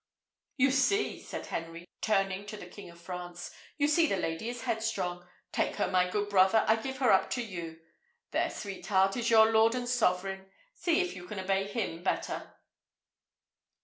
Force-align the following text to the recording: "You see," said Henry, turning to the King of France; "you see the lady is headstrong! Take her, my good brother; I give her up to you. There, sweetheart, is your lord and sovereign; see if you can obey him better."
"You 0.57 0.71
see," 0.71 1.21
said 1.21 1.45
Henry, 1.45 1.87
turning 2.01 2.47
to 2.47 2.57
the 2.57 2.65
King 2.65 2.89
of 2.89 2.99
France; 2.99 3.51
"you 3.77 3.87
see 3.87 4.07
the 4.07 4.17
lady 4.17 4.49
is 4.49 4.63
headstrong! 4.63 5.27
Take 5.51 5.75
her, 5.75 5.87
my 5.87 6.09
good 6.09 6.27
brother; 6.27 6.65
I 6.67 6.77
give 6.77 6.97
her 6.97 7.11
up 7.11 7.29
to 7.33 7.43
you. 7.43 7.79
There, 8.31 8.49
sweetheart, 8.49 9.15
is 9.15 9.29
your 9.29 9.51
lord 9.51 9.75
and 9.75 9.87
sovereign; 9.87 10.49
see 10.73 11.01
if 11.01 11.15
you 11.15 11.27
can 11.27 11.39
obey 11.39 11.67
him 11.67 12.01
better." 12.01 12.51